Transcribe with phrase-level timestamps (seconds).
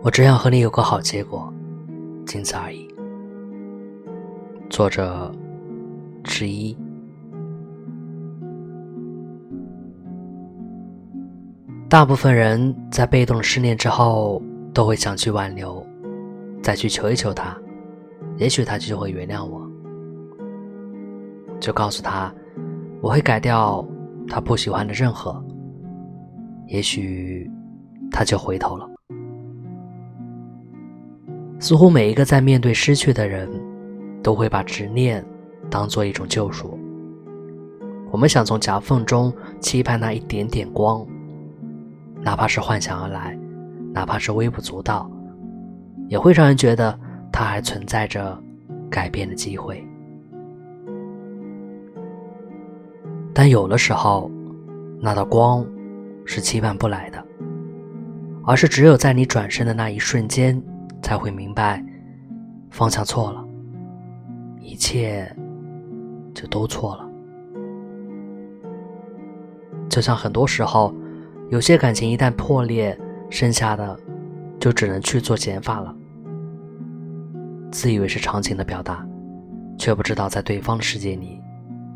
[0.00, 1.52] 我只想和你有个好结果，
[2.24, 2.88] 仅此而已。
[4.70, 5.30] 作者
[6.22, 6.76] 之一。
[11.88, 14.40] 大部分人在被动失恋之后，
[14.72, 15.84] 都会想去挽留，
[16.62, 17.56] 再去求一求他，
[18.36, 19.68] 也许他就会原谅我。
[21.58, 22.32] 就告诉他，
[23.00, 23.84] 我会改掉
[24.28, 25.44] 他不喜欢的任何，
[26.66, 27.50] 也许
[28.12, 28.88] 他就回头了。
[31.58, 33.48] 似乎每一个在面对失去的人，
[34.22, 35.24] 都会把执念
[35.68, 36.78] 当做一种救赎。
[38.10, 41.06] 我们想从夹缝中期盼那一点点光。
[42.20, 43.38] 哪怕是幻想而来，
[43.92, 45.10] 哪怕是微不足道，
[46.08, 46.98] 也会让人觉得
[47.32, 48.36] 它还存在着
[48.90, 49.84] 改变的机会。
[53.32, 54.30] 但有的时候，
[55.00, 55.64] 那道光
[56.24, 57.24] 是期盼不来的，
[58.44, 60.60] 而是只有在你转身的那一瞬间，
[61.02, 61.84] 才会明白
[62.70, 63.44] 方向错了，
[64.60, 65.34] 一切
[66.34, 67.08] 就都错了。
[69.88, 70.94] 就像很多时候。
[71.50, 72.94] 有些感情一旦破裂，
[73.30, 73.98] 剩下的
[74.60, 75.96] 就只能去做减法了。
[77.72, 79.02] 自以为是长情的表达，
[79.78, 81.40] 却不知道在对方的世界里，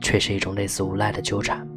[0.00, 1.68] 却是一种类似无赖的纠缠。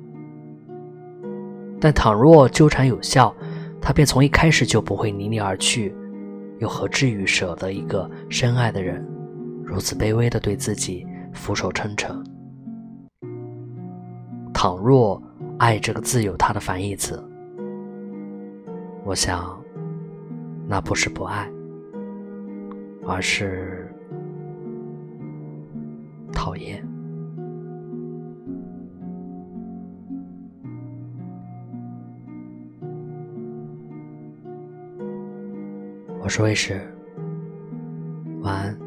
[1.81, 3.35] 但倘若纠缠有效，
[3.81, 5.93] 他便从一开始就不会离你而去，
[6.59, 9.05] 又何至于舍得一个深爱的人，
[9.63, 12.23] 如此卑微的对自己俯首称臣？
[14.53, 15.21] 倘若
[15.59, 17.21] “爱”这个字有它的反义词。
[19.03, 19.61] 我想，
[20.67, 21.51] 那不是不爱，
[23.05, 23.93] 而是
[26.31, 26.81] 讨厌。
[36.25, 36.81] 我是卫士，
[38.41, 38.84] 晚安。